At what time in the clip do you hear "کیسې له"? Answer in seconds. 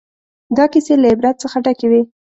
0.73-1.07